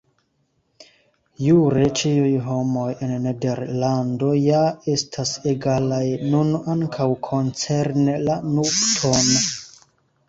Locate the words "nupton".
8.59-9.33